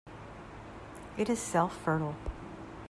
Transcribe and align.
It 1.15 1.29
is 1.29 1.37
self-fertile. 1.37 2.15